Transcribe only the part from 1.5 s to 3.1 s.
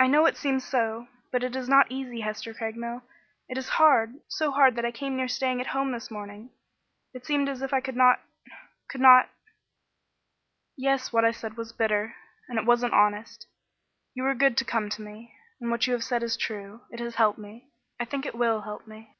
is not easy, Hester Craigmile.